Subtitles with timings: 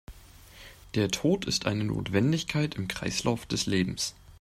[0.95, 4.15] Der Tod ist eine Notwendigkeit im Kreislauf des Lebens.